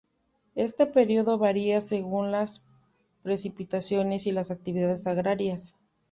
[0.55, 2.65] Este período varía según las
[3.21, 5.75] precipitaciones y las actividades agrarias.